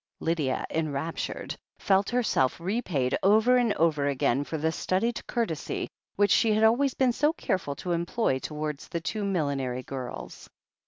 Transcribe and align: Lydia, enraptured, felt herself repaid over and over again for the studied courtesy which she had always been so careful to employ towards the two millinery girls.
Lydia, 0.19 0.65
enraptured, 0.71 1.55
felt 1.77 2.09
herself 2.09 2.59
repaid 2.59 3.15
over 3.21 3.57
and 3.57 3.71
over 3.75 4.07
again 4.07 4.43
for 4.43 4.57
the 4.57 4.71
studied 4.71 5.21
courtesy 5.27 5.87
which 6.15 6.31
she 6.31 6.53
had 6.55 6.63
always 6.63 6.95
been 6.95 7.13
so 7.13 7.31
careful 7.33 7.75
to 7.75 7.91
employ 7.91 8.39
towards 8.39 8.87
the 8.87 8.99
two 8.99 9.23
millinery 9.23 9.83
girls. 9.83 10.49